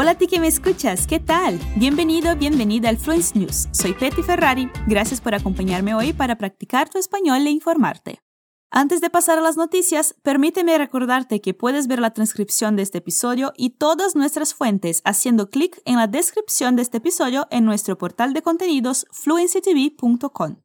Hola 0.00 0.12
a 0.12 0.14
ti 0.14 0.28
que 0.28 0.40
me 0.40 0.46
escuchas, 0.46 1.06
¿qué 1.06 1.20
tal? 1.20 1.60
Bienvenido, 1.76 2.34
bienvenida 2.34 2.88
al 2.88 2.96
Fluence 2.96 3.38
News. 3.38 3.68
Soy 3.70 3.92
Petty 3.92 4.22
Ferrari. 4.22 4.70
Gracias 4.86 5.20
por 5.20 5.34
acompañarme 5.34 5.94
hoy 5.94 6.14
para 6.14 6.38
practicar 6.38 6.88
tu 6.88 6.96
español 6.96 7.46
e 7.46 7.50
informarte. 7.50 8.22
Antes 8.70 9.02
de 9.02 9.10
pasar 9.10 9.36
a 9.36 9.42
las 9.42 9.58
noticias, 9.58 10.14
permíteme 10.22 10.78
recordarte 10.78 11.42
que 11.42 11.52
puedes 11.52 11.86
ver 11.86 11.98
la 11.98 12.14
transcripción 12.14 12.76
de 12.76 12.82
este 12.82 12.96
episodio 12.96 13.52
y 13.58 13.76
todas 13.76 14.16
nuestras 14.16 14.54
fuentes 14.54 15.02
haciendo 15.04 15.50
clic 15.50 15.82
en 15.84 15.96
la 15.96 16.06
descripción 16.06 16.76
de 16.76 16.82
este 16.82 16.96
episodio 16.96 17.46
en 17.50 17.66
nuestro 17.66 17.98
portal 17.98 18.32
de 18.32 18.40
contenidos 18.40 19.04
fluencytv.com. 19.12 20.62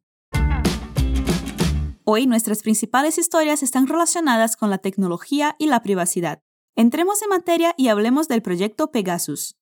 Hoy 2.04 2.26
nuestras 2.26 2.62
principales 2.62 3.18
historias 3.18 3.62
están 3.62 3.86
relacionadas 3.86 4.56
con 4.56 4.70
la 4.70 4.78
tecnología 4.78 5.56
y 5.58 5.66
la 5.66 5.82
privacidad. 5.82 6.45
Entremos 6.78 7.22
en 7.22 7.30
materia 7.30 7.74
y 7.78 7.88
hablemos 7.88 8.28
del 8.28 8.42
proyecto 8.42 8.90
Pegasus. 8.90 9.56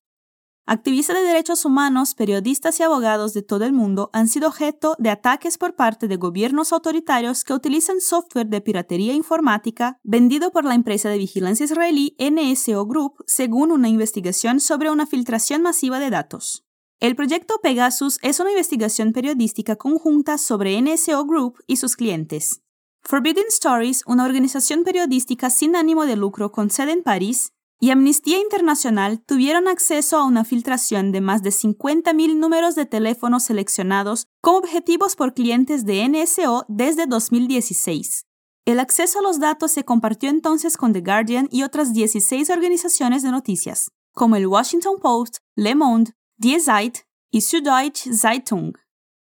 Activistas 0.65 1.15
de 1.15 1.23
derechos 1.23 1.63
humanos, 1.63 2.13
periodistas 2.13 2.77
y 2.81 2.83
abogados 2.83 3.33
de 3.33 3.41
todo 3.41 3.63
el 3.63 3.71
mundo 3.71 4.09
han 4.11 4.27
sido 4.27 4.49
objeto 4.49 4.97
de 4.99 5.11
ataques 5.11 5.57
por 5.57 5.75
parte 5.75 6.09
de 6.09 6.17
gobiernos 6.17 6.73
autoritarios 6.73 7.45
que 7.45 7.53
utilizan 7.53 8.01
software 8.01 8.47
de 8.47 8.59
piratería 8.59 9.13
informática 9.13 9.97
vendido 10.03 10.51
por 10.51 10.65
la 10.65 10.75
empresa 10.75 11.07
de 11.07 11.17
vigilancia 11.17 11.63
israelí 11.63 12.17
NSO 12.19 12.85
Group 12.85 13.23
según 13.27 13.71
una 13.71 13.87
investigación 13.87 14.59
sobre 14.59 14.91
una 14.91 15.07
filtración 15.07 15.61
masiva 15.61 15.99
de 15.99 16.09
datos. 16.09 16.65
El 16.99 17.15
proyecto 17.15 17.61
Pegasus 17.63 18.19
es 18.23 18.41
una 18.41 18.51
investigación 18.51 19.13
periodística 19.13 19.77
conjunta 19.77 20.37
sobre 20.37 20.81
NSO 20.81 21.23
Group 21.25 21.63
y 21.65 21.77
sus 21.77 21.95
clientes. 21.95 22.64
Forbidden 23.07 23.45
Stories, 23.49 24.01
una 24.07 24.25
organización 24.25 24.83
periodística 24.83 25.51
sin 25.51 25.75
ánimo 25.75 26.07
de 26.07 26.15
lucro 26.15 26.51
con 26.51 26.71
sede 26.71 26.91
en 26.91 27.03
París, 27.03 27.53
y 27.79 27.91
Amnistía 27.91 28.39
Internacional 28.39 29.21
tuvieron 29.23 29.67
acceso 29.67 30.17
a 30.17 30.23
una 30.23 30.43
filtración 30.43 31.11
de 31.11 31.21
más 31.21 31.43
de 31.43 31.51
50.000 31.51 32.35
números 32.35 32.73
de 32.73 32.87
teléfonos 32.87 33.43
seleccionados 33.43 34.25
como 34.41 34.57
objetivos 34.57 35.15
por 35.15 35.35
clientes 35.35 35.85
de 35.85 36.07
NSO 36.09 36.65
desde 36.67 37.05
2016. 37.05 38.25
El 38.65 38.79
acceso 38.79 39.19
a 39.19 39.21
los 39.21 39.39
datos 39.39 39.71
se 39.71 39.85
compartió 39.85 40.31
entonces 40.31 40.75
con 40.75 40.91
The 40.91 41.01
Guardian 41.01 41.47
y 41.51 41.61
otras 41.61 41.93
16 41.93 42.49
organizaciones 42.49 43.21
de 43.21 43.29
noticias, 43.29 43.91
como 44.13 44.35
el 44.35 44.47
Washington 44.47 44.95
Post, 44.99 45.37
Le 45.55 45.75
Monde, 45.75 46.13
Die 46.37 46.59
Zeit 46.59 47.01
y 47.29 47.41
Süddeutsche 47.41 48.13
Zeitung. 48.13 48.73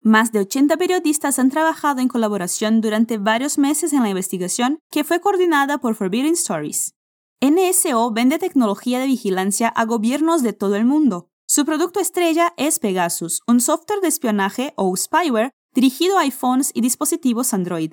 Más 0.05 0.33
de 0.33 0.41
80 0.41 0.79
periodistas 0.79 1.39
han 1.39 1.49
trabajado 1.49 2.01
en 2.01 2.09
colaboración 2.09 2.81
durante 2.81 3.19
varios 3.19 3.57
meses 3.57 3.93
en 3.93 4.03
la 4.03 4.09
investigación 4.09 4.81
que 4.91 5.05
fue 5.05 5.21
coordinada 5.21 5.79
por 5.79 5.95
Forbidden 5.95 6.33
Stories. 6.33 6.97
NSO 7.41 8.11
vende 8.11 8.41
tecnología 8.41 8.99
de 8.99 9.07
vigilancia 9.07 9.69
a 9.69 9.85
gobiernos 9.85 10.43
de 10.43 10.53
todo 10.53 10.75
el 10.75 10.85
mundo. 10.85 11.31
Su 11.47 11.65
producto 11.65 12.01
estrella 12.01 12.53
es 12.57 12.81
Pegasus, 12.81 13.43
un 13.47 13.61
software 13.61 14.01
de 14.01 14.09
espionaje 14.09 14.75
o 14.77 14.97
spyware 14.97 15.53
dirigido 15.73 16.19
a 16.19 16.23
iPhones 16.23 16.73
y 16.75 16.81
dispositivos 16.81 17.55
Android. 17.55 17.93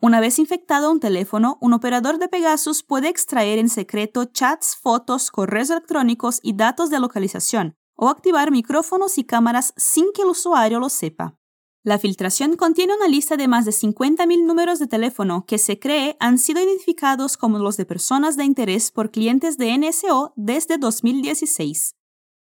Una 0.00 0.18
vez 0.18 0.40
infectado 0.40 0.90
un 0.90 0.98
teléfono, 0.98 1.58
un 1.60 1.74
operador 1.74 2.18
de 2.18 2.28
Pegasus 2.28 2.82
puede 2.82 3.08
extraer 3.08 3.60
en 3.60 3.68
secreto 3.68 4.24
chats, 4.24 4.74
fotos, 4.74 5.30
correos 5.30 5.70
electrónicos 5.70 6.40
y 6.42 6.54
datos 6.54 6.90
de 6.90 6.98
localización, 6.98 7.76
o 7.96 8.08
activar 8.08 8.50
micrófonos 8.50 9.18
y 9.18 9.24
cámaras 9.24 9.74
sin 9.76 10.12
que 10.14 10.22
el 10.22 10.28
usuario 10.28 10.78
lo 10.78 10.88
sepa. 10.88 11.36
La 11.82 11.98
filtración 11.98 12.56
contiene 12.56 12.96
una 12.96 13.06
lista 13.06 13.36
de 13.36 13.46
más 13.46 13.64
de 13.64 13.70
50.000 13.70 14.44
números 14.44 14.78
de 14.78 14.88
teléfono 14.88 15.44
que 15.46 15.56
se 15.56 15.78
cree 15.78 16.16
han 16.18 16.38
sido 16.38 16.60
identificados 16.60 17.36
como 17.36 17.58
los 17.58 17.76
de 17.76 17.86
personas 17.86 18.36
de 18.36 18.44
interés 18.44 18.90
por 18.90 19.12
clientes 19.12 19.56
de 19.56 19.78
NSO 19.78 20.32
desde 20.34 20.78
2016. 20.78 21.94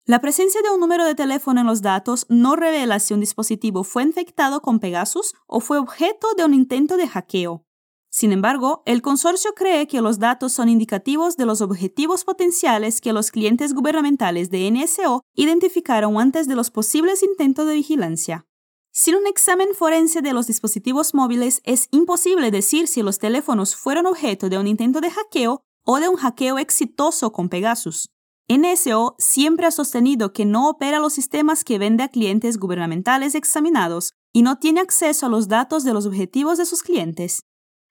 La 0.05 0.19
presencia 0.19 0.61
de 0.61 0.71
un 0.71 0.79
número 0.79 1.05
de 1.05 1.15
teléfono 1.15 1.61
en 1.61 1.67
los 1.67 1.81
datos 1.81 2.25
no 2.27 2.55
revela 2.55 2.99
si 2.99 3.13
un 3.13 3.21
dispositivo 3.21 3.83
fue 3.83 4.03
infectado 4.03 4.61
con 4.61 4.79
Pegasus 4.79 5.33
o 5.47 5.61
fue 5.61 5.77
objeto 5.77 6.27
de 6.35 6.43
un 6.43 6.53
intento 6.53 6.97
de 6.97 7.07
hackeo. 7.07 7.63
Sin 8.11 8.31
embargo, 8.31 8.81
el 8.85 9.01
consorcio 9.03 9.53
cree 9.53 9.87
que 9.87 10.01
los 10.01 10.17
datos 10.17 10.51
son 10.51 10.67
indicativos 10.67 11.37
de 11.37 11.45
los 11.45 11.61
objetivos 11.61 12.23
potenciales 12.23 13.01
que 13.01 13.13
los 13.13 13.29
clientes 13.29 13.73
gubernamentales 13.73 14.49
de 14.49 14.69
NSO 14.71 15.21
identificaron 15.35 16.19
antes 16.19 16.47
de 16.47 16.55
los 16.55 16.71
posibles 16.71 17.21
intentos 17.21 17.67
de 17.67 17.75
vigilancia. 17.75 18.47
Sin 18.91 19.15
un 19.15 19.27
examen 19.27 19.69
forense 19.75 20.21
de 20.21 20.33
los 20.33 20.47
dispositivos 20.47 21.13
móviles 21.13 21.61
es 21.63 21.87
imposible 21.91 22.49
decir 22.49 22.87
si 22.87 23.03
los 23.03 23.19
teléfonos 23.19 23.75
fueron 23.75 24.07
objeto 24.07 24.49
de 24.49 24.57
un 24.57 24.67
intento 24.67 25.01
de 25.01 25.11
hackeo 25.11 25.61
o 25.85 25.99
de 25.99 26.09
un 26.09 26.15
hackeo 26.15 26.57
exitoso 26.57 27.31
con 27.31 27.47
Pegasus. 27.49 28.09
NSO 28.49 29.15
siempre 29.19 29.67
ha 29.67 29.71
sostenido 29.71 30.33
que 30.33 30.45
no 30.45 30.67
opera 30.67 30.99
los 30.99 31.13
sistemas 31.13 31.63
que 31.63 31.77
vende 31.77 32.03
a 32.03 32.09
clientes 32.09 32.57
gubernamentales 32.57 33.35
examinados 33.35 34.13
y 34.33 34.41
no 34.41 34.57
tiene 34.57 34.81
acceso 34.81 35.27
a 35.27 35.29
los 35.29 35.47
datos 35.47 35.83
de 35.83 35.93
los 35.93 36.07
objetivos 36.07 36.57
de 36.57 36.65
sus 36.65 36.81
clientes. 36.81 37.43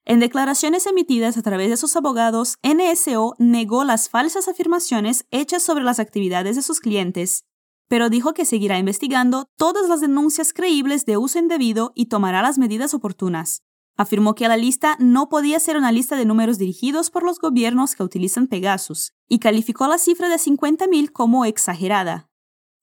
En 0.09 0.21
declaraciones 0.21 0.87
emitidas 0.87 1.37
a 1.37 1.43
través 1.43 1.69
de 1.69 1.77
sus 1.77 1.95
abogados, 1.95 2.57
NSO 2.63 3.35
negó 3.39 3.85
las 3.85 4.09
falsas 4.09 4.49
afirmaciones 4.49 5.27
hechas 5.31 5.63
sobre 5.63 5.85
las 5.85 5.99
actividades 5.99 6.57
de 6.57 6.63
sus 6.63 6.81
clientes, 6.81 7.45
pero 7.89 8.09
dijo 8.09 8.33
que 8.33 8.47
seguirá 8.47 8.79
investigando 8.79 9.51
todas 9.59 9.87
las 9.87 10.01
denuncias 10.01 10.55
creíbles 10.55 11.05
de 11.05 11.19
uso 11.19 11.39
indebido 11.39 11.93
y 11.95 12.07
tomará 12.07 12.41
las 12.41 12.57
medidas 12.57 12.95
oportunas. 12.95 13.65
Afirmó 13.99 14.35
que 14.35 14.49
la 14.49 14.57
lista 14.57 14.97
no 14.99 15.29
podía 15.29 15.61
ser 15.61 15.77
una 15.77 15.93
lista 15.93 16.17
de 16.17 16.25
números 16.25 16.57
dirigidos 16.57 17.11
por 17.11 17.23
los 17.23 17.39
gobiernos 17.39 17.95
que 17.95 18.03
utilizan 18.03 18.47
Pegasus, 18.47 19.13
y 19.29 19.41
calificó 19.41 19.89
la 19.89 19.99
cifra 19.99 20.31
de 20.31 20.37
50.000 20.37 21.13
como 21.13 21.45
exagerada. 21.45 22.28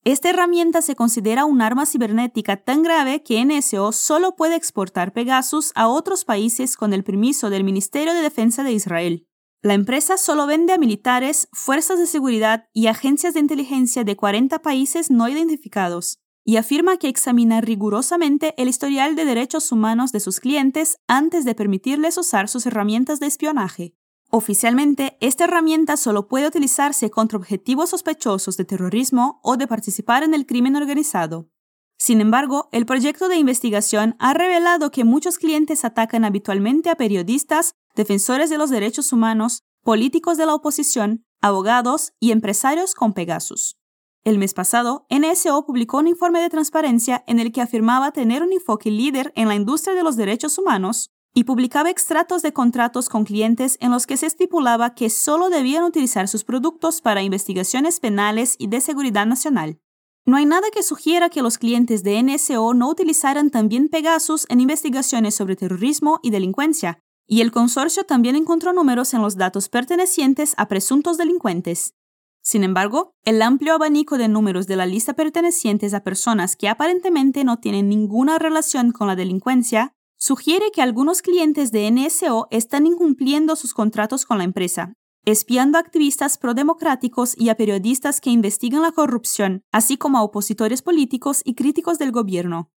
Esta 0.06 0.30
herramienta 0.30 0.82
se 0.82 0.94
considera 0.94 1.46
un 1.46 1.60
arma 1.60 1.84
cibernética 1.84 2.56
tan 2.58 2.84
grave 2.84 3.24
que 3.24 3.44
NSO 3.44 3.90
solo 3.90 4.36
puede 4.36 4.54
exportar 4.54 5.12
Pegasus 5.12 5.72
a 5.74 5.88
otros 5.88 6.24
países 6.24 6.76
con 6.76 6.92
el 6.92 7.02
permiso 7.02 7.50
del 7.50 7.64
Ministerio 7.64 8.14
de 8.14 8.20
Defensa 8.20 8.62
de 8.62 8.70
Israel. 8.70 9.26
La 9.62 9.74
empresa 9.74 10.16
solo 10.16 10.46
vende 10.46 10.72
a 10.72 10.78
militares, 10.78 11.48
fuerzas 11.52 11.98
de 11.98 12.06
seguridad 12.06 12.68
y 12.72 12.86
agencias 12.86 13.34
de 13.34 13.40
inteligencia 13.40 14.04
de 14.04 14.14
40 14.14 14.60
países 14.60 15.10
no 15.10 15.26
identificados, 15.28 16.20
y 16.44 16.56
afirma 16.56 16.98
que 16.98 17.08
examina 17.08 17.60
rigurosamente 17.60 18.54
el 18.58 18.68
historial 18.68 19.16
de 19.16 19.24
derechos 19.24 19.72
humanos 19.72 20.12
de 20.12 20.20
sus 20.20 20.38
clientes 20.38 20.98
antes 21.08 21.44
de 21.44 21.56
permitirles 21.56 22.16
usar 22.16 22.48
sus 22.48 22.64
herramientas 22.64 23.18
de 23.18 23.26
espionaje. 23.26 23.96
Oficialmente, 24.30 25.16
esta 25.20 25.44
herramienta 25.44 25.96
solo 25.96 26.26
puede 26.26 26.48
utilizarse 26.48 27.10
contra 27.10 27.38
objetivos 27.38 27.90
sospechosos 27.90 28.56
de 28.56 28.64
terrorismo 28.64 29.40
o 29.42 29.56
de 29.56 29.68
participar 29.68 30.24
en 30.24 30.34
el 30.34 30.46
crimen 30.46 30.74
organizado. 30.76 31.48
Sin 31.96 32.20
embargo, 32.20 32.68
el 32.72 32.86
proyecto 32.86 33.28
de 33.28 33.36
investigación 33.36 34.16
ha 34.18 34.34
revelado 34.34 34.90
que 34.90 35.04
muchos 35.04 35.38
clientes 35.38 35.84
atacan 35.84 36.24
habitualmente 36.24 36.90
a 36.90 36.96
periodistas, 36.96 37.74
defensores 37.94 38.50
de 38.50 38.58
los 38.58 38.68
derechos 38.68 39.12
humanos, 39.12 39.62
políticos 39.82 40.36
de 40.36 40.46
la 40.46 40.54
oposición, 40.54 41.24
abogados 41.40 42.12
y 42.20 42.32
empresarios 42.32 42.94
con 42.94 43.14
Pegasus. 43.14 43.78
El 44.24 44.38
mes 44.38 44.54
pasado, 44.54 45.06
NSO 45.08 45.64
publicó 45.64 45.98
un 45.98 46.08
informe 46.08 46.40
de 46.40 46.50
transparencia 46.50 47.22
en 47.28 47.38
el 47.38 47.52
que 47.52 47.62
afirmaba 47.62 48.10
tener 48.10 48.42
un 48.42 48.52
enfoque 48.52 48.90
líder 48.90 49.32
en 49.36 49.46
la 49.46 49.54
industria 49.54 49.94
de 49.94 50.02
los 50.02 50.16
derechos 50.16 50.58
humanos 50.58 51.12
y 51.36 51.44
publicaba 51.44 51.90
extractos 51.90 52.40
de 52.40 52.54
contratos 52.54 53.10
con 53.10 53.24
clientes 53.24 53.76
en 53.82 53.90
los 53.90 54.06
que 54.06 54.16
se 54.16 54.24
estipulaba 54.24 54.94
que 54.94 55.10
solo 55.10 55.50
debían 55.50 55.84
utilizar 55.84 56.28
sus 56.28 56.44
productos 56.44 57.02
para 57.02 57.22
investigaciones 57.22 58.00
penales 58.00 58.56
y 58.58 58.68
de 58.68 58.80
seguridad 58.80 59.26
nacional. 59.26 59.78
No 60.24 60.38
hay 60.38 60.46
nada 60.46 60.68
que 60.72 60.82
sugiera 60.82 61.28
que 61.28 61.42
los 61.42 61.58
clientes 61.58 62.02
de 62.02 62.22
NSO 62.22 62.72
no 62.72 62.88
utilizaran 62.88 63.50
también 63.50 63.90
Pegasus 63.90 64.46
en 64.48 64.60
investigaciones 64.60 65.34
sobre 65.34 65.56
terrorismo 65.56 66.20
y 66.22 66.30
delincuencia, 66.30 67.00
y 67.26 67.42
el 67.42 67.52
consorcio 67.52 68.04
también 68.04 68.34
encontró 68.34 68.72
números 68.72 69.12
en 69.12 69.20
los 69.20 69.36
datos 69.36 69.68
pertenecientes 69.68 70.54
a 70.56 70.68
presuntos 70.68 71.18
delincuentes. 71.18 71.92
Sin 72.40 72.64
embargo, 72.64 73.10
el 73.24 73.42
amplio 73.42 73.74
abanico 73.74 74.16
de 74.16 74.28
números 74.28 74.66
de 74.66 74.76
la 74.76 74.86
lista 74.86 75.12
pertenecientes 75.12 75.92
a 75.92 76.02
personas 76.02 76.56
que 76.56 76.70
aparentemente 76.70 77.44
no 77.44 77.58
tienen 77.58 77.90
ninguna 77.90 78.38
relación 78.38 78.92
con 78.92 79.06
la 79.06 79.16
delincuencia 79.16 79.95
sugiere 80.16 80.70
que 80.72 80.82
algunos 80.82 81.22
clientes 81.22 81.72
de 81.72 81.90
NSO 81.90 82.48
están 82.50 82.86
incumpliendo 82.86 83.56
sus 83.56 83.74
contratos 83.74 84.24
con 84.24 84.38
la 84.38 84.44
empresa, 84.44 84.94
espiando 85.24 85.76
a 85.76 85.80
activistas 85.80 86.38
prodemocráticos 86.38 87.36
y 87.36 87.48
a 87.48 87.56
periodistas 87.56 88.20
que 88.20 88.30
investigan 88.30 88.82
la 88.82 88.92
corrupción, 88.92 89.62
así 89.72 89.96
como 89.96 90.18
a 90.18 90.22
opositores 90.22 90.82
políticos 90.82 91.42
y 91.44 91.54
críticos 91.54 91.98
del 91.98 92.12
gobierno. 92.12 92.70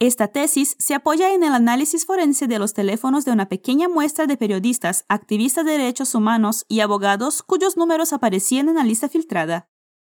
Esta 0.00 0.28
tesis 0.28 0.76
se 0.78 0.94
apoya 0.94 1.32
en 1.32 1.44
el 1.44 1.54
análisis 1.54 2.04
forense 2.04 2.46
de 2.46 2.58
los 2.58 2.74
teléfonos 2.74 3.24
de 3.24 3.30
una 3.30 3.48
pequeña 3.48 3.88
muestra 3.88 4.26
de 4.26 4.36
periodistas, 4.36 5.04
activistas 5.08 5.64
de 5.64 5.72
derechos 5.72 6.14
humanos 6.14 6.66
y 6.68 6.80
abogados 6.80 7.42
cuyos 7.42 7.76
números 7.76 8.12
aparecían 8.12 8.68
en 8.68 8.74
la 8.74 8.84
lista 8.84 9.08
filtrada. 9.08 9.68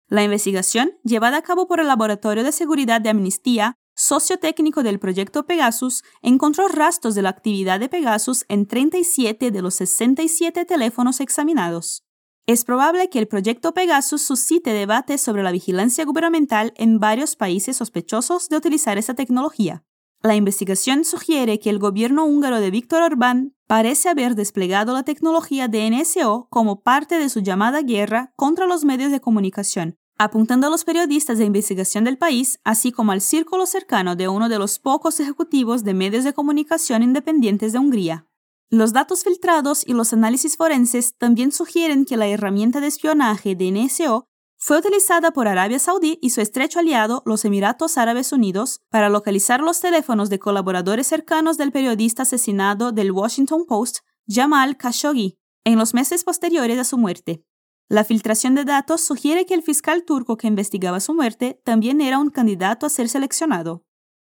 La 0.07 0.23
investigación, 0.23 0.97
llevada 1.03 1.37
a 1.37 1.41
cabo 1.41 1.67
por 1.67 1.79
el 1.79 1.87
Laboratorio 1.87 2.43
de 2.43 2.51
Seguridad 2.51 3.01
de 3.01 3.09
Amnistía, 3.09 3.75
socio 3.95 4.37
técnico 4.37 4.83
del 4.83 4.99
proyecto 4.99 5.45
Pegasus, 5.45 6.03
encontró 6.21 6.67
rastros 6.67 7.15
de 7.15 7.21
la 7.21 7.29
actividad 7.29 7.79
de 7.79 7.89
Pegasus 7.89 8.45
en 8.49 8.67
37 8.67 9.51
de 9.51 9.61
los 9.61 9.75
67 9.75 10.65
teléfonos 10.65 11.19
examinados. 11.19 12.03
Es 12.45 12.65
probable 12.65 13.09
que 13.09 13.19
el 13.19 13.27
proyecto 13.27 13.73
Pegasus 13.73 14.21
suscite 14.21 14.73
debate 14.73 15.17
sobre 15.17 15.43
la 15.43 15.51
vigilancia 15.51 16.03
gubernamental 16.03 16.73
en 16.75 16.99
varios 16.99 17.35
países 17.35 17.77
sospechosos 17.77 18.49
de 18.49 18.57
utilizar 18.57 18.97
esta 18.97 19.13
tecnología. 19.13 19.85
La 20.21 20.35
investigación 20.35 21.03
sugiere 21.03 21.59
que 21.59 21.69
el 21.69 21.79
gobierno 21.79 22.25
húngaro 22.25 22.59
de 22.59 22.71
Víctor 22.71 23.01
Orbán 23.01 23.55
parece 23.67 24.09
haber 24.09 24.35
desplegado 24.35 24.93
la 24.93 25.03
tecnología 25.03 25.67
de 25.67 25.89
NSO 25.89 26.47
como 26.49 26.81
parte 26.81 27.17
de 27.17 27.29
su 27.29 27.41
llamada 27.41 27.81
guerra 27.81 28.33
contra 28.35 28.67
los 28.67 28.85
medios 28.85 29.11
de 29.11 29.19
comunicación, 29.19 29.97
apuntando 30.23 30.67
a 30.67 30.69
los 30.69 30.83
periodistas 30.85 31.37
de 31.37 31.45
investigación 31.45 32.03
del 32.03 32.17
país, 32.17 32.59
así 32.63 32.91
como 32.91 33.11
al 33.11 33.21
círculo 33.21 33.65
cercano 33.65 34.15
de 34.15 34.27
uno 34.27 34.49
de 34.49 34.59
los 34.59 34.79
pocos 34.79 35.19
ejecutivos 35.19 35.83
de 35.83 35.93
medios 35.93 36.23
de 36.23 36.33
comunicación 36.33 37.03
independientes 37.03 37.73
de 37.73 37.79
Hungría. 37.79 38.27
Los 38.69 38.93
datos 38.93 39.23
filtrados 39.23 39.83
y 39.85 39.93
los 39.93 40.13
análisis 40.13 40.57
forenses 40.57 41.15
también 41.17 41.51
sugieren 41.51 42.05
que 42.05 42.17
la 42.17 42.27
herramienta 42.27 42.79
de 42.79 42.87
espionaje 42.87 43.55
de 43.55 43.71
NSO 43.71 44.25
fue 44.57 44.77
utilizada 44.77 45.31
por 45.31 45.47
Arabia 45.47 45.77
Saudí 45.77 46.17
y 46.21 46.29
su 46.29 46.39
estrecho 46.39 46.79
aliado, 46.79 47.21
los 47.25 47.43
Emiratos 47.43 47.97
Árabes 47.97 48.31
Unidos, 48.31 48.81
para 48.89 49.09
localizar 49.09 49.59
los 49.59 49.81
teléfonos 49.81 50.29
de 50.29 50.39
colaboradores 50.39 51.05
cercanos 51.05 51.57
del 51.57 51.73
periodista 51.73 52.23
asesinado 52.23 52.93
del 52.93 53.11
Washington 53.11 53.65
Post, 53.67 53.99
Jamal 54.25 54.77
Khashoggi, 54.77 55.37
en 55.65 55.77
los 55.77 55.93
meses 55.93 56.23
posteriores 56.23 56.79
a 56.79 56.85
su 56.85 56.97
muerte. 56.97 57.43
La 57.89 58.03
filtración 58.03 58.55
de 58.55 58.65
datos 58.65 59.01
sugiere 59.01 59.45
que 59.45 59.53
el 59.53 59.61
fiscal 59.61 60.03
turco 60.03 60.37
que 60.37 60.47
investigaba 60.47 60.99
su 60.99 61.13
muerte 61.13 61.59
también 61.63 62.01
era 62.01 62.17
un 62.17 62.29
candidato 62.29 62.85
a 62.85 62.89
ser 62.89 63.09
seleccionado. 63.09 63.83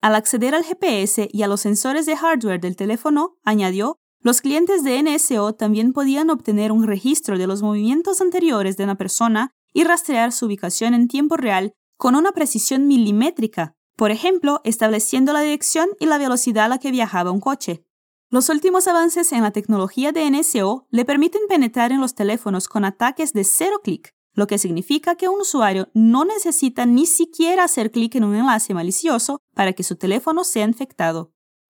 Al 0.01 0.15
acceder 0.15 0.56
al 0.56 0.63
GPS 0.63 1.30
y 1.31 1.44
a 1.44 1.48
los 1.48 1.62
sensores 1.62 2.06
de 2.06 2.18
hardware 2.18 2.59
del 2.59 2.75
teléfono, 2.75 3.38
añadió, 3.44 3.98
los 4.24 4.42
clientes 4.42 4.83
de 4.83 5.01
NSO 5.01 5.53
también 5.53 5.94
podían 5.94 6.30
obtener 6.30 6.71
un 6.71 6.86
registro 6.86 7.38
de 7.38 7.48
los 7.48 7.62
movimientos 7.62 8.21
anteriores 8.21 8.77
de 8.77 8.83
una 8.83 8.95
persona 8.95 9.51
y 9.74 9.83
rastrear 9.83 10.31
su 10.31 10.45
ubicación 10.45 10.94
en 10.94 11.07
tiempo 11.07 11.38
real 11.38 11.74
con 11.98 12.15
una 12.15 12.31
precisión 12.31 12.88
milimétrica, 12.88 13.75
por 13.95 14.12
ejemplo, 14.12 14.62
estableciendo 14.63 15.33
la 15.33 15.42
dirección 15.42 15.89
y 16.00 16.06
la 16.06 16.18
velocidad 16.18 16.65
a 16.65 16.69
la 16.69 16.77
que 16.80 16.92
viajaba 16.92 17.31
un 17.31 17.39
coche. 17.39 17.83
Los 18.31 18.47
últimos 18.47 18.87
avances 18.87 19.33
en 19.33 19.41
la 19.41 19.51
tecnología 19.51 20.13
de 20.13 20.31
NSO 20.31 20.87
le 20.89 21.03
permiten 21.03 21.41
penetrar 21.49 21.91
en 21.91 21.99
los 21.99 22.15
teléfonos 22.15 22.69
con 22.69 22.85
ataques 22.85 23.33
de 23.33 23.43
cero 23.43 23.81
clic, 23.83 24.15
lo 24.33 24.47
que 24.47 24.57
significa 24.57 25.15
que 25.15 25.27
un 25.27 25.41
usuario 25.41 25.89
no 25.93 26.23
necesita 26.23 26.85
ni 26.85 27.05
siquiera 27.05 27.65
hacer 27.65 27.91
clic 27.91 28.15
en 28.15 28.23
un 28.23 28.35
enlace 28.35 28.73
malicioso 28.73 29.41
para 29.53 29.73
que 29.73 29.83
su 29.83 29.97
teléfono 29.97 30.45
sea 30.45 30.63
infectado. 30.63 31.33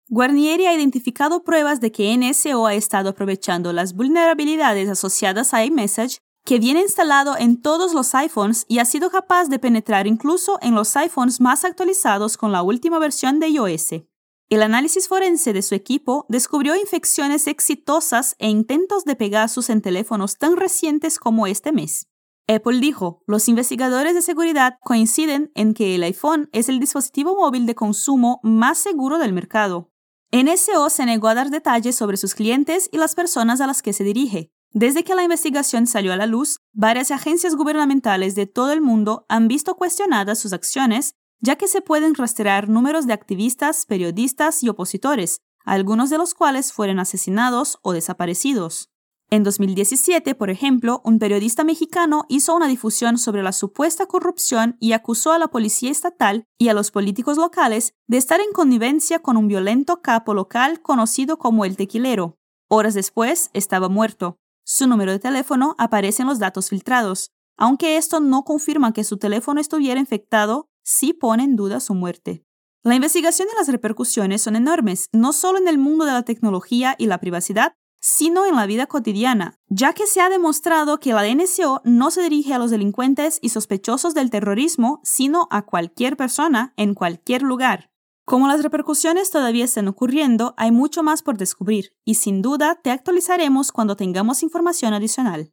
Guarnieri 0.09 0.65
ha 0.65 0.73
identificado 0.73 1.43
pruebas 1.43 1.79
de 1.79 1.91
que 1.91 2.17
NSO 2.17 2.65
ha 2.65 2.73
estado 2.73 3.09
aprovechando 3.09 3.71
las 3.71 3.93
vulnerabilidades 3.93 4.89
asociadas 4.89 5.53
a 5.53 5.63
iMessage 5.63 6.17
que 6.43 6.57
viene 6.57 6.81
instalado 6.81 7.37
en 7.37 7.61
todos 7.61 7.93
los 7.93 8.15
iPhones 8.15 8.65
y 8.67 8.79
ha 8.79 8.85
sido 8.85 9.11
capaz 9.11 9.47
de 9.49 9.59
penetrar 9.59 10.07
incluso 10.07 10.57
en 10.63 10.73
los 10.73 10.95
iPhones 10.95 11.39
más 11.39 11.65
actualizados 11.65 12.35
con 12.35 12.51
la 12.51 12.63
última 12.63 12.97
versión 12.97 13.39
de 13.39 13.49
iOS. 13.49 14.07
El 14.49 14.63
análisis 14.63 15.09
forense 15.09 15.51
de 15.51 15.61
su 15.61 15.75
equipo 15.75 16.25
descubrió 16.29 16.77
infecciones 16.77 17.47
exitosas 17.47 18.35
e 18.39 18.47
intentos 18.47 19.03
de 19.03 19.17
Pegasus 19.17 19.69
en 19.69 19.81
teléfonos 19.81 20.37
tan 20.37 20.55
recientes 20.55 21.19
como 21.19 21.47
este 21.47 21.73
mes. 21.73 22.07
Apple 22.47 22.79
dijo, 22.79 23.23
los 23.27 23.49
investigadores 23.49 24.15
de 24.15 24.21
seguridad 24.21 24.77
coinciden 24.81 25.51
en 25.53 25.73
que 25.73 25.95
el 25.95 26.03
iPhone 26.03 26.47
es 26.53 26.69
el 26.69 26.79
dispositivo 26.79 27.35
móvil 27.35 27.65
de 27.65 27.75
consumo 27.75 28.39
más 28.41 28.77
seguro 28.77 29.17
del 29.17 29.33
mercado. 29.33 29.91
NSO 30.31 30.89
se 30.89 31.05
negó 31.05 31.27
a 31.27 31.35
dar 31.35 31.49
detalles 31.49 31.97
sobre 31.97 32.15
sus 32.15 32.33
clientes 32.33 32.87
y 32.89 32.97
las 32.97 33.15
personas 33.15 33.59
a 33.59 33.67
las 33.67 33.81
que 33.81 33.91
se 33.91 34.05
dirige, 34.05 34.53
desde 34.71 35.03
que 35.03 35.15
la 35.15 35.23
investigación 35.23 35.87
salió 35.87 36.13
a 36.13 36.17
la 36.17 36.25
luz, 36.25 36.61
varias 36.71 37.11
agencias 37.11 37.55
gubernamentales 37.55 38.35
de 38.35 38.45
todo 38.45 38.71
el 38.71 38.79
mundo 38.79 39.25
han 39.27 39.49
visto 39.49 39.75
cuestionadas 39.75 40.39
sus 40.39 40.53
acciones, 40.53 41.15
ya 41.39 41.55
que 41.55 41.67
se 41.67 41.81
pueden 41.81 42.15
rastrear 42.15 42.69
números 42.69 43.07
de 43.07 43.13
activistas, 43.13 43.85
periodistas 43.85 44.63
y 44.63 44.69
opositores, 44.69 45.41
algunos 45.65 46.09
de 46.09 46.17
los 46.17 46.33
cuales 46.33 46.71
fueron 46.73 46.99
asesinados 46.99 47.79
o 47.81 47.93
desaparecidos. 47.93 48.89
En 49.29 49.43
2017, 49.43 50.35
por 50.35 50.49
ejemplo, 50.49 51.01
un 51.03 51.19
periodista 51.19 51.65
mexicano 51.65 52.23
hizo 52.29 52.55
una 52.55 52.67
difusión 52.67 53.17
sobre 53.17 53.43
la 53.43 53.51
supuesta 53.51 54.05
corrupción 54.05 54.77
y 54.79 54.93
acusó 54.93 55.33
a 55.33 55.39
la 55.39 55.49
policía 55.49 55.91
estatal 55.91 56.45
y 56.57 56.69
a 56.69 56.73
los 56.73 56.91
políticos 56.91 57.35
locales 57.35 57.93
de 58.07 58.15
estar 58.17 58.39
en 58.39 58.53
connivencia 58.53 59.19
con 59.19 59.35
un 59.35 59.49
violento 59.49 60.01
capo 60.01 60.33
local 60.33 60.81
conocido 60.81 61.37
como 61.37 61.65
el 61.65 61.75
tequilero. 61.75 62.37
Horas 62.69 62.93
después, 62.93 63.49
estaba 63.51 63.89
muerto. 63.89 64.37
Su 64.63 64.87
número 64.87 65.11
de 65.11 65.19
teléfono 65.19 65.75
aparece 65.77 66.21
en 66.21 66.29
los 66.29 66.39
datos 66.39 66.69
filtrados. 66.69 67.31
Aunque 67.57 67.97
esto 67.97 68.21
no 68.21 68.43
confirma 68.43 68.93
que 68.93 69.03
su 69.03 69.17
teléfono 69.17 69.59
estuviera 69.59 69.99
infectado, 69.99 70.69
sí 70.87 71.11
pone 71.11 71.43
en 71.43 71.57
duda 71.57 71.81
su 71.81 71.93
muerte. 71.93 72.45
La 72.81 72.95
investigación 72.95 73.49
y 73.51 73.57
las 73.57 73.67
repercusiones 73.67 74.41
son 74.41 74.55
enormes, 74.55 75.09
no 75.11 75.33
solo 75.33 75.59
en 75.59 75.67
el 75.67 75.77
mundo 75.77 76.05
de 76.05 76.13
la 76.13 76.23
tecnología 76.23 76.95
y 76.97 77.07
la 77.07 77.19
privacidad, 77.19 77.73
sino 77.99 78.45
en 78.45 78.55
la 78.55 78.65
vida 78.65 78.87
cotidiana, 78.87 79.59
ya 79.67 79.91
que 79.91 80.07
se 80.07 80.21
ha 80.21 80.29
demostrado 80.29 80.99
que 80.99 81.11
la 81.11 81.27
NSO 81.27 81.81
no 81.83 82.09
se 82.09 82.21
dirige 82.21 82.53
a 82.53 82.59
los 82.59 82.71
delincuentes 82.71 83.39
y 83.41 83.49
sospechosos 83.49 84.13
del 84.13 84.29
terrorismo, 84.29 85.01
sino 85.03 85.49
a 85.51 85.63
cualquier 85.63 86.15
persona 86.15 86.73
en 86.77 86.93
cualquier 86.93 87.41
lugar. 87.41 87.91
Como 88.23 88.47
las 88.47 88.63
repercusiones 88.63 89.29
todavía 89.29 89.65
están 89.65 89.89
ocurriendo, 89.89 90.53
hay 90.55 90.71
mucho 90.71 91.03
más 91.03 91.21
por 91.21 91.37
descubrir 91.37 91.91
y 92.05 92.15
sin 92.15 92.41
duda 92.41 92.79
te 92.81 92.91
actualizaremos 92.91 93.73
cuando 93.73 93.97
tengamos 93.97 94.41
información 94.41 94.93
adicional. 94.93 95.51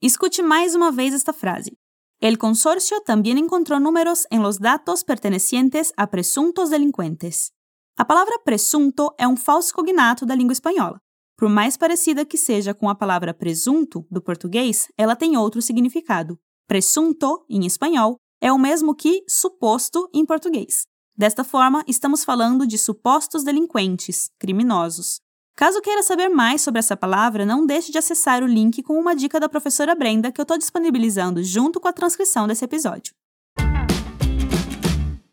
Escuche 0.00 0.42
más 0.42 0.74
una 0.74 0.90
vez 0.90 1.14
esta 1.14 1.32
frase. 1.32 1.78
El 2.22 2.38
consorcio 2.38 3.00
también 3.00 3.36
encontró 3.36 3.80
números 3.80 4.28
en 4.30 4.44
los 4.44 4.60
datos 4.60 5.02
pertenecientes 5.02 5.92
a 5.96 6.08
presuntos 6.08 6.70
delincuentes. 6.70 7.50
A 7.96 8.04
palavra 8.04 8.38
presunto 8.44 9.12
é 9.18 9.26
um 9.26 9.36
falso 9.36 9.74
cognato 9.74 10.24
da 10.24 10.36
língua 10.36 10.52
espanhola. 10.52 11.00
Por 11.36 11.48
mais 11.48 11.76
parecida 11.76 12.24
que 12.24 12.38
seja 12.38 12.72
com 12.74 12.88
a 12.88 12.94
palavra 12.94 13.34
presunto 13.34 14.06
do 14.08 14.22
português, 14.22 14.86
ela 14.96 15.16
tem 15.16 15.36
outro 15.36 15.60
significado. 15.60 16.38
Presunto, 16.68 17.44
em 17.50 17.66
espanhol, 17.66 18.18
é 18.40 18.52
o 18.52 18.58
mesmo 18.58 18.94
que 18.94 19.24
suposto 19.28 20.08
em 20.14 20.24
português. 20.24 20.86
Desta 21.16 21.42
forma, 21.42 21.82
estamos 21.88 22.24
falando 22.24 22.68
de 22.68 22.78
supostos 22.78 23.42
delinquentes, 23.42 24.30
criminosos. 24.38 25.20
Caso 25.54 25.82
queira 25.82 26.02
saber 26.02 26.28
mais 26.28 26.62
sobre 26.62 26.78
essa 26.78 26.96
palavra, 26.96 27.44
não 27.44 27.66
deixe 27.66 27.92
de 27.92 27.98
acessar 27.98 28.42
o 28.42 28.46
link 28.46 28.82
com 28.82 28.98
uma 28.98 29.14
dica 29.14 29.38
da 29.38 29.48
professora 29.48 29.94
Brenda 29.94 30.32
que 30.32 30.40
eu 30.40 30.44
estou 30.44 30.56
disponibilizando 30.56 31.42
junto 31.42 31.78
com 31.78 31.88
a 31.88 31.92
transcrição 31.92 32.46
desse 32.46 32.64
episódio. 32.64 33.14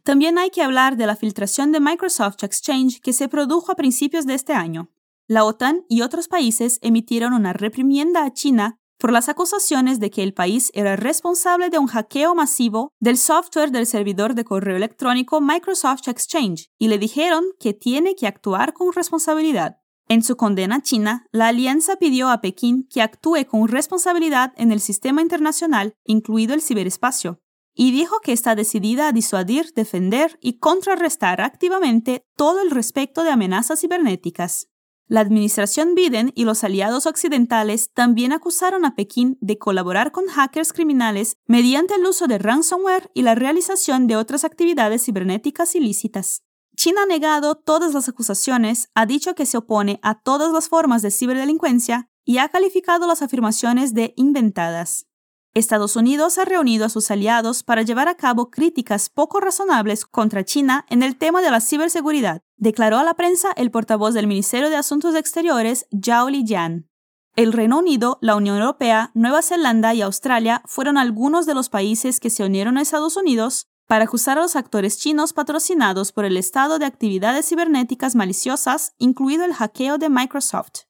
Também 0.03 0.37
há 0.37 0.49
que 0.49 0.61
falar 0.61 0.95
da 0.95 1.15
filtração 1.15 1.71
de 1.71 1.79
Microsoft 1.79 2.43
Exchange 2.43 2.99
que 2.99 3.13
se 3.13 3.27
produjo 3.27 3.71
a 3.71 3.75
principios 3.75 4.25
de 4.25 4.33
este 4.33 4.51
año. 4.53 4.89
La 5.27 5.45
OTAN 5.45 5.85
y 5.87 6.01
otros 6.01 6.27
países 6.27 6.79
emitieron 6.81 7.33
una 7.33 7.53
reprimienda 7.53 8.25
a 8.25 8.33
China 8.33 8.77
por 8.97 9.11
las 9.11 9.29
acusaciones 9.29 9.99
de 9.99 10.09
que 10.09 10.23
el 10.23 10.33
país 10.33 10.71
era 10.73 10.95
responsable 10.95 11.69
de 11.69 11.77
un 11.77 11.87
hackeo 11.87 12.35
masivo 12.35 12.91
del 12.99 13.17
software 13.17 13.71
del 13.71 13.85
servidor 13.85 14.33
de 14.33 14.43
correo 14.43 14.75
electrónico 14.75 15.39
Microsoft 15.39 16.07
Exchange 16.07 16.69
y 16.77 16.87
le 16.87 16.97
dijeron 16.97 17.45
que 17.59 17.73
tiene 17.73 18.15
que 18.15 18.27
actuar 18.27 18.73
con 18.73 18.91
responsabilidad. 18.91 19.78
En 20.11 20.23
su 20.23 20.37
condena 20.37 20.77
a 20.77 20.81
China, 20.81 21.27
la 21.31 21.49
alianza 21.49 21.97
pidió 21.97 22.29
a 22.29 22.41
Pekín 22.41 22.87
que 22.89 23.03
actúe 23.03 23.45
con 23.47 23.67
responsabilidad 23.67 24.53
en 24.57 24.71
el 24.71 24.79
sistema 24.79 25.21
internacional, 25.21 25.93
incluido 26.03 26.55
el 26.55 26.63
ciberespacio, 26.63 27.43
y 27.75 27.91
dijo 27.91 28.19
que 28.19 28.33
está 28.33 28.55
decidida 28.55 29.07
a 29.07 29.11
disuadir, 29.11 29.71
defender 29.75 30.39
y 30.41 30.57
contrarrestar 30.57 31.41
activamente 31.41 32.23
todo 32.35 32.59
el 32.59 32.71
respecto 32.71 33.23
de 33.23 33.29
amenazas 33.29 33.81
cibernéticas. 33.81 34.67
La 35.07 35.19
administración 35.19 35.93
Biden 35.93 36.31
y 36.33 36.45
los 36.45 36.63
aliados 36.63 37.05
occidentales 37.05 37.91
también 37.93 38.31
acusaron 38.31 38.85
a 38.85 38.95
Pekín 38.95 39.37
de 39.41 39.59
colaborar 39.59 40.11
con 40.11 40.25
hackers 40.25 40.73
criminales 40.73 41.37
mediante 41.45 41.93
el 41.93 42.05
uso 42.05 42.25
de 42.25 42.39
ransomware 42.39 43.11
y 43.13 43.21
la 43.21 43.35
realización 43.35 44.07
de 44.07 44.15
otras 44.15 44.43
actividades 44.43 45.05
cibernéticas 45.05 45.75
ilícitas. 45.75 46.41
China 46.79 47.01
ha 47.03 47.05
negado 47.05 47.55
todas 47.55 47.93
las 47.93 48.07
acusaciones, 48.07 48.89
ha 48.95 49.05
dicho 49.05 49.35
que 49.35 49.45
se 49.45 49.57
opone 49.57 49.99
a 50.01 50.21
todas 50.21 50.53
las 50.53 50.69
formas 50.69 51.01
de 51.01 51.11
ciberdelincuencia 51.11 52.09
y 52.23 52.37
ha 52.37 52.47
calificado 52.47 53.05
las 53.05 53.21
afirmaciones 53.21 53.93
de 53.93 54.13
inventadas. 54.15 55.05
Estados 55.53 55.97
Unidos 55.97 56.37
ha 56.37 56.45
reunido 56.45 56.85
a 56.85 56.89
sus 56.89 57.11
aliados 57.11 57.63
para 57.63 57.81
llevar 57.81 58.07
a 58.07 58.15
cabo 58.15 58.49
críticas 58.49 59.09
poco 59.09 59.41
razonables 59.41 60.05
contra 60.05 60.45
China 60.45 60.85
en 60.87 61.03
el 61.03 61.17
tema 61.17 61.41
de 61.41 61.51
la 61.51 61.59
ciberseguridad, 61.59 62.43
declaró 62.55 62.97
a 62.97 63.03
la 63.03 63.15
prensa 63.15 63.51
el 63.57 63.71
portavoz 63.71 64.13
del 64.13 64.27
Ministerio 64.27 64.69
de 64.69 64.77
Asuntos 64.77 65.15
Exteriores, 65.15 65.85
Zhao 65.91 66.29
Lijian. 66.29 66.89
El 67.35 67.51
Reino 67.51 67.79
Unido, 67.79 68.19
la 68.21 68.37
Unión 68.37 68.55
Europea, 68.55 69.11
Nueva 69.13 69.41
Zelanda 69.41 69.93
y 69.93 70.01
Australia 70.01 70.61
fueron 70.65 70.97
algunos 70.97 71.45
de 71.45 71.55
los 71.55 71.67
países 71.67 72.21
que 72.21 72.29
se 72.29 72.45
unieron 72.45 72.77
a 72.77 72.81
Estados 72.81 73.17
Unidos 73.17 73.67
para 73.89 74.03
acusar 74.03 74.37
a 74.37 74.41
los 74.43 74.55
actores 74.55 74.99
chinos 74.99 75.33
patrocinados 75.33 76.11
por 76.11 76.23
el 76.23 76.37
Estado 76.37 76.77
de 76.77 76.85
actividades 76.85 77.49
cibernéticas 77.49 78.13
maliciosas, 78.13 78.93
incluido 78.99 79.45
el 79.45 79.53
hackeo 79.55 79.97
de 79.97 80.09
Microsoft. 80.09 80.83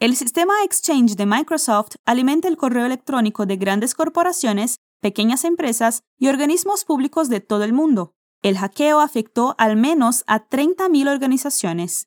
El 0.00 0.16
sistema 0.16 0.54
Exchange 0.64 1.14
de 1.14 1.26
Microsoft 1.26 1.94
alimenta 2.04 2.48
el 2.48 2.56
correo 2.56 2.86
electrónico 2.86 3.46
de 3.46 3.56
grandes 3.56 3.94
corporaciones, 3.94 4.78
pequeñas 5.00 5.44
empresas 5.44 6.02
y 6.18 6.26
organismos 6.26 6.84
públicos 6.84 7.28
de 7.28 7.38
todo 7.38 7.62
el 7.62 7.72
mundo. 7.72 8.14
El 8.42 8.56
hackeo 8.56 8.98
afectou 8.98 9.54
al 9.56 9.76
menos 9.76 10.24
a 10.26 10.40
30 10.40 10.88
mil 10.88 11.06
organizações. 11.06 12.04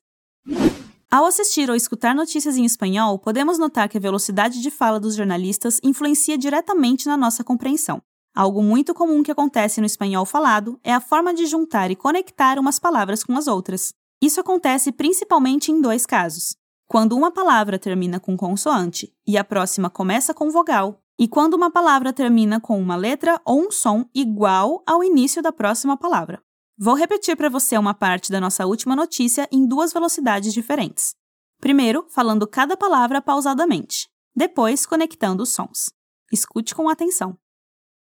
Ao 1.10 1.24
assistir 1.24 1.70
ou 1.70 1.74
escutar 1.74 2.14
notícias 2.14 2.58
em 2.58 2.66
espanhol, 2.66 3.18
podemos 3.18 3.58
notar 3.58 3.88
que 3.88 3.96
a 3.96 4.00
velocidade 4.00 4.60
de 4.60 4.70
fala 4.70 5.00
dos 5.00 5.16
jornalistas 5.16 5.80
influencia 5.82 6.36
diretamente 6.36 7.06
na 7.06 7.16
nossa 7.16 7.42
compreensão. 7.42 8.02
Algo 8.34 8.64
muito 8.64 8.92
comum 8.92 9.22
que 9.22 9.30
acontece 9.30 9.80
no 9.80 9.86
espanhol 9.86 10.26
falado 10.26 10.80
é 10.82 10.92
a 10.92 11.00
forma 11.00 11.32
de 11.32 11.46
juntar 11.46 11.92
e 11.92 11.96
conectar 11.96 12.58
umas 12.58 12.80
palavras 12.80 13.22
com 13.22 13.36
as 13.36 13.46
outras. 13.46 13.94
Isso 14.20 14.40
acontece 14.40 14.90
principalmente 14.90 15.70
em 15.70 15.80
dois 15.80 16.04
casos: 16.04 16.56
quando 16.88 17.16
uma 17.16 17.30
palavra 17.30 17.78
termina 17.78 18.18
com 18.18 18.36
consoante 18.36 19.14
e 19.24 19.38
a 19.38 19.44
próxima 19.44 19.88
começa 19.88 20.34
com 20.34 20.50
vogal, 20.50 21.00
e 21.16 21.28
quando 21.28 21.54
uma 21.54 21.70
palavra 21.70 22.12
termina 22.12 22.60
com 22.60 22.80
uma 22.80 22.96
letra 22.96 23.40
ou 23.44 23.68
um 23.68 23.70
som 23.70 24.04
igual 24.12 24.82
ao 24.84 25.04
início 25.04 25.40
da 25.40 25.52
próxima 25.52 25.96
palavra. 25.96 26.42
Vou 26.76 26.94
repetir 26.94 27.36
para 27.36 27.48
você 27.48 27.78
uma 27.78 27.94
parte 27.94 28.32
da 28.32 28.40
nossa 28.40 28.66
última 28.66 28.96
notícia 28.96 29.48
em 29.52 29.64
duas 29.64 29.92
velocidades 29.92 30.52
diferentes. 30.52 31.14
Primeiro, 31.60 32.04
falando 32.08 32.48
cada 32.48 32.76
palavra 32.76 33.22
pausadamente, 33.22 34.08
depois 34.34 34.84
conectando 34.84 35.44
os 35.44 35.50
sons. 35.50 35.92
Escute 36.32 36.74
com 36.74 36.88
atenção. 36.88 37.38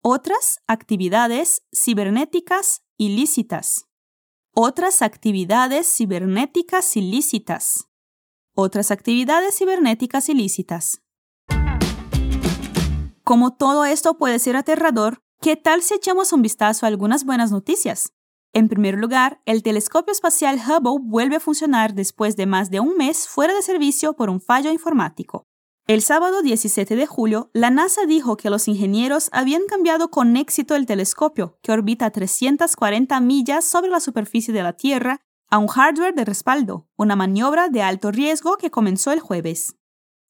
Outras 0.06 0.60
actividades 0.68 1.62
cibernéticas 1.74 2.82
ilícitas. 2.98 3.86
Outras 4.54 5.00
actividades 5.00 5.86
cibernéticas 5.86 6.94
ilícitas. 6.94 7.88
Outras 8.54 8.90
actividades 8.90 9.56
cibernéticas 9.56 10.28
ilícitas. 10.28 11.00
Como 13.24 13.56
todo 13.56 13.86
esto 13.86 14.18
puede 14.18 14.38
ser 14.40 14.56
aterrador, 14.56 15.22
¿qué 15.40 15.56
tal 15.56 15.80
si 15.80 15.94
echamos 15.94 16.34
un 16.34 16.42
vistazo 16.42 16.84
a 16.84 16.88
algunas 16.90 17.24
buenas 17.24 17.50
noticias? 17.50 18.12
En 18.52 18.68
primer 18.68 18.98
lugar, 18.98 19.40
el 19.46 19.62
telescopio 19.62 20.12
espacial 20.12 20.60
Hubble 20.60 21.00
vuelve 21.02 21.36
a 21.36 21.40
funcionar 21.40 21.94
después 21.94 22.36
de 22.36 22.44
más 22.44 22.68
de 22.68 22.80
un 22.80 22.98
mes 22.98 23.26
fuera 23.26 23.54
de 23.54 23.62
servicio 23.62 24.12
por 24.12 24.28
un 24.28 24.42
fallo 24.42 24.70
informático. 24.70 25.46
El 25.86 26.00
sábado 26.00 26.40
17 26.40 26.96
de 26.96 27.04
julio, 27.04 27.50
la 27.52 27.68
NASA 27.68 28.06
dijo 28.06 28.38
que 28.38 28.48
los 28.48 28.68
ingenieros 28.68 29.28
habían 29.32 29.66
cambiado 29.68 30.10
con 30.10 30.34
éxito 30.38 30.76
el 30.76 30.86
telescopio, 30.86 31.58
que 31.60 31.72
orbita 31.72 32.08
340 32.10 33.20
millas 33.20 33.66
sobre 33.66 33.90
la 33.90 34.00
superficie 34.00 34.54
de 34.54 34.62
la 34.62 34.72
Tierra, 34.72 35.20
a 35.50 35.58
un 35.58 35.66
hardware 35.66 36.14
de 36.14 36.24
respaldo, 36.24 36.88
una 36.96 37.16
maniobra 37.16 37.68
de 37.68 37.82
alto 37.82 38.10
riesgo 38.12 38.56
que 38.56 38.70
comenzó 38.70 39.12
el 39.12 39.20
jueves. 39.20 39.76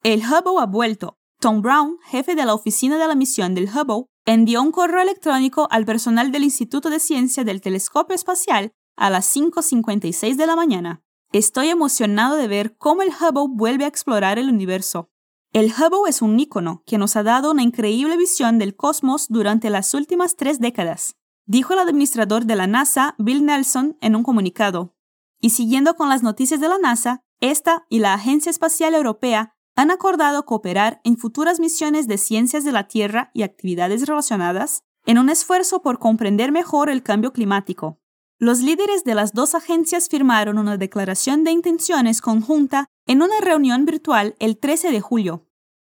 El 0.03 0.23
Hubble 0.23 0.61
ha 0.61 0.67
vuelto, 0.67 1.21
Tom 1.39 1.63
Brown, 1.63 1.99
jefe 2.07 2.35
de 2.35 2.47
la 2.47 2.55
oficina 2.55 2.99
de 2.99 3.07
la 3.07 3.15
misión 3.15 3.55
del 3.55 3.69
Hubble, 3.69 4.07
envió 4.27 4.61
un 4.61 4.73
correo 4.73 5.03
electrónico 5.03 5.69
al 5.71 5.85
personal 5.85 6.33
del 6.33 6.43
Instituto 6.43 6.91
de 6.91 6.99
Ciencia 6.99 7.45
del 7.45 7.61
Telescopio 7.61 8.17
Espacial 8.17 8.73
a 8.97 9.09
las 9.09 9.33
5.56 9.37 10.35
de 10.35 10.47
la 10.49 10.57
mañana. 10.57 11.05
Estoy 11.33 11.69
emocionado 11.69 12.35
de 12.35 12.49
ver 12.49 12.77
cómo 12.77 13.03
el 13.03 13.11
Hubble 13.11 13.55
vuelve 13.55 13.85
a 13.85 13.89
explorar 13.89 14.41
el 14.41 14.49
universo. 14.49 15.11
El 15.55 15.67
Hubble 15.67 16.11
es 16.11 16.21
un 16.21 16.41
ícono 16.41 16.83
que 16.85 16.99
nos 16.99 17.15
ha 17.15 17.23
dado 17.23 17.53
una 17.53 17.63
increíble 17.63 18.17
visión 18.17 18.59
del 18.59 18.75
cosmos 18.75 19.27
durante 19.29 19.71
las 19.71 19.95
últimas 19.95 20.35
tres 20.35 20.59
décadas, 20.59 21.15
dijo 21.47 21.75
el 21.75 21.79
administrador 21.79 22.45
de 22.45 22.57
la 22.57 22.67
NASA, 22.67 23.15
Bill 23.19 23.47
Nelson, 23.47 23.97
en 24.01 24.17
un 24.17 24.25
comunicado. 24.25 24.97
Y 25.41 25.51
siguiendo 25.51 25.95
con 25.95 26.09
las 26.09 26.25
noticias 26.25 26.59
de 26.59 26.69
la 26.69 26.79
NASA, 26.79 27.23
esta 27.39 27.87
y 27.89 28.01
la 28.01 28.15
Agencia 28.15 28.51
Espacial 28.51 28.97
Europea 28.97 29.55
han 29.77 29.93
acordado 29.93 30.45
cooperar 30.45 31.01
en 31.05 31.17
futuras 31.17 31.61
misiones 31.61 32.09
de 32.09 32.19
ciencias 32.19 32.65
de 32.65 32.73
la 32.73 32.89
Tierra 32.89 33.31
y 33.33 33.45
actividades 33.45 34.09
relacionadas 34.09 34.83
en 35.07 35.19
un 35.19 35.31
esfuerzo 35.31 35.83
por 35.83 36.01
comprender 36.01 36.51
mejor 36.51 36.91
el 36.91 37.05
cambio 37.05 37.33
climático. 37.33 38.01
Los 38.39 38.61
líderes 38.61 39.05
de 39.05 39.15
las 39.15 39.33
dos 39.33 39.55
agencias 39.55 40.09
firmaron 40.09 40.59
una 40.59 40.77
declaración 40.77 41.45
de 41.45 41.53
intenciones 41.53 42.21
conjunta 42.21 42.87
en 43.07 43.23
una 43.23 43.41
reunión 43.41 43.85
virtual 43.85 44.35
el 44.41 44.59
13 44.59 44.91
de 44.91 45.01
julio, 45.01 45.47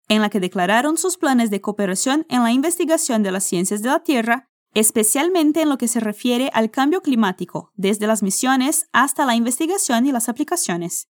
en 0.08 0.22
la 0.22 0.30
que 0.30 0.38
declararon 0.38 0.96
sus 0.96 1.16
planes 1.16 1.50
de 1.50 1.60
cooperación 1.60 2.24
en 2.28 2.44
la 2.44 2.52
investigación 2.52 3.24
de 3.24 3.32
las 3.32 3.42
ciencias 3.42 3.82
de 3.82 3.88
la 3.88 4.04
Tierra, 4.04 4.48
especialmente 4.74 5.62
en 5.62 5.68
lo 5.68 5.76
que 5.76 5.88
se 5.88 5.98
refiere 5.98 6.50
al 6.52 6.70
cambio 6.70 7.02
climático, 7.02 7.72
desde 7.74 8.06
las 8.06 8.22
misiones 8.22 8.88
hasta 8.92 9.26
la 9.26 9.34
investigación 9.34 10.06
y 10.06 10.12
las 10.12 10.28
aplicaciones. 10.28 11.08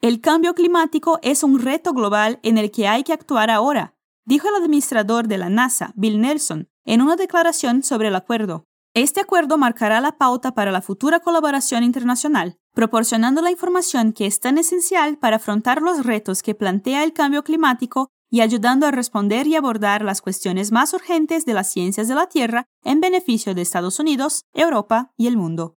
El 0.00 0.20
cambio 0.20 0.54
climático 0.54 1.18
es 1.22 1.42
un 1.42 1.58
reto 1.58 1.92
global 1.92 2.38
en 2.44 2.56
el 2.56 2.70
que 2.70 2.86
hay 2.86 3.02
que 3.02 3.12
actuar 3.12 3.50
ahora, 3.50 3.96
dijo 4.24 4.48
el 4.48 4.54
administrador 4.54 5.26
de 5.26 5.38
la 5.38 5.48
NASA, 5.48 5.92
Bill 5.96 6.20
Nelson, 6.20 6.68
en 6.84 7.02
una 7.02 7.16
declaración 7.16 7.82
sobre 7.82 8.08
el 8.08 8.14
acuerdo. 8.14 8.67
Este 9.00 9.20
acuerdo 9.20 9.58
marcará 9.58 10.00
la 10.00 10.18
pauta 10.18 10.54
para 10.54 10.72
la 10.72 10.82
futura 10.82 11.20
colaboración 11.20 11.84
internacional, 11.84 12.56
proporcionando 12.74 13.40
la 13.42 13.52
información 13.52 14.12
que 14.12 14.26
es 14.26 14.40
tan 14.40 14.58
esencial 14.58 15.18
para 15.18 15.36
afrontar 15.36 15.82
los 15.82 16.04
retos 16.04 16.42
que 16.42 16.56
plantea 16.56 17.04
el 17.04 17.12
cambio 17.12 17.44
climático 17.44 18.08
y 18.28 18.40
ayudando 18.40 18.88
a 18.88 18.90
responder 18.90 19.46
y 19.46 19.54
abordar 19.54 20.02
las 20.02 20.20
cuestiones 20.20 20.72
más 20.72 20.92
urgentes 20.94 21.44
de 21.44 21.54
las 21.54 21.70
ciencias 21.70 22.08
de 22.08 22.16
la 22.16 22.26
Tierra 22.26 22.64
en 22.82 23.00
beneficio 23.00 23.54
de 23.54 23.62
Estados 23.62 24.00
Unidos, 24.00 24.42
Europa 24.52 25.12
y 25.16 25.28
el 25.28 25.36
mundo. 25.36 25.76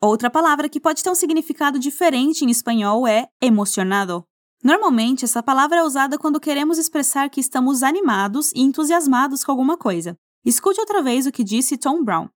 Outra 0.00 0.30
palavra 0.30 0.68
que 0.68 0.80
pode 0.80 1.04
ter 1.04 1.10
um 1.10 1.14
significado 1.14 1.78
diferente 1.78 2.44
em 2.44 2.50
espanhol 2.50 3.06
é 3.06 3.28
emocionado. 3.40 4.24
Normalmente, 4.64 5.26
essa 5.26 5.44
palavra 5.44 5.78
é 5.78 5.84
usada 5.84 6.18
quando 6.18 6.40
queremos 6.40 6.76
expressar 6.76 7.30
que 7.30 7.40
estamos 7.40 7.84
animados 7.84 8.50
e 8.52 8.62
entusiasmados 8.62 9.44
com 9.44 9.52
alguma 9.52 9.76
coisa. 9.76 10.18
Escute 10.42 10.80
outra 10.80 11.02
vez 11.02 11.26
o 11.26 11.32
que 11.32 11.44
disse 11.44 11.76
Tom 11.76 12.02
Brown. 12.02 12.28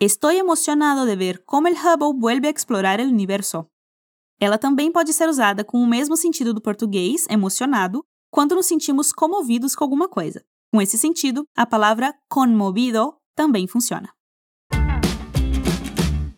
Estou 0.00 0.30
emocionado 0.30 1.04
de 1.04 1.14
ver 1.14 1.44
como 1.44 1.68
o 1.68 1.70
Hubble 1.70 2.18
vuelve 2.18 2.48
a 2.48 2.50
explorar 2.50 2.98
o 2.98 3.02
universo. 3.02 3.66
Ela 4.40 4.56
também 4.56 4.90
pode 4.90 5.12
ser 5.12 5.28
usada 5.28 5.62
com 5.62 5.78
o 5.82 5.86
mesmo 5.86 6.16
sentido 6.16 6.54
do 6.54 6.62
português, 6.62 7.26
emocionado, 7.28 8.02
quando 8.30 8.54
nos 8.54 8.64
sentimos 8.64 9.12
comovidos 9.12 9.76
com 9.76 9.84
alguma 9.84 10.08
coisa. 10.08 10.42
Com 10.72 10.80
esse 10.80 10.96
sentido, 10.96 11.46
a 11.54 11.66
palavra 11.66 12.14
conmovido 12.26 13.18
também 13.34 13.66
funciona. 13.68 14.14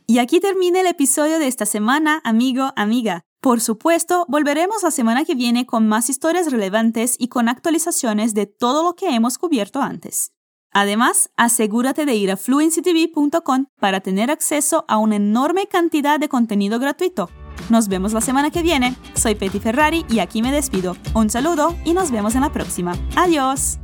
Y 0.08 0.18
aquí 0.18 0.40
termina 0.40 0.80
el 0.80 0.86
episodio 0.88 1.38
de 1.38 1.46
esta 1.46 1.64
semana, 1.64 2.20
amigo, 2.24 2.72
amiga. 2.74 3.22
Por 3.40 3.60
supuesto, 3.60 4.26
volveremos 4.28 4.82
la 4.82 4.90
semana 4.90 5.24
que 5.24 5.36
viene 5.36 5.64
con 5.64 5.86
más 5.86 6.08
historias 6.08 6.50
relevantes 6.50 7.14
y 7.20 7.28
con 7.28 7.48
actualizaciones 7.48 8.34
de 8.34 8.46
todo 8.46 8.82
lo 8.82 8.94
que 8.94 9.14
hemos 9.14 9.38
cubierto 9.38 9.80
antes. 9.80 10.32
Además, 10.72 11.30
asegúrate 11.36 12.04
de 12.04 12.14
ir 12.14 12.30
a 12.30 12.36
fluencytv.com 12.36 13.66
para 13.78 14.00
tener 14.00 14.30
acceso 14.30 14.84
a 14.88 14.98
una 14.98 15.16
enorme 15.16 15.66
cantidad 15.66 16.20
de 16.20 16.28
contenido 16.28 16.78
gratuito. 16.78 17.30
Nos 17.70 17.88
vemos 17.88 18.12
la 18.12 18.20
semana 18.20 18.50
que 18.50 18.62
viene. 18.62 18.96
Soy 19.14 19.34
Petty 19.34 19.60
Ferrari 19.60 20.04
y 20.08 20.20
aquí 20.20 20.42
me 20.42 20.52
despido. 20.52 20.96
Un 21.14 21.28
saludo 21.30 21.74
y 21.84 21.92
nos 21.92 22.10
vemos 22.10 22.34
en 22.34 22.42
la 22.42 22.52
próxima. 22.52 22.94
Adiós. 23.16 23.78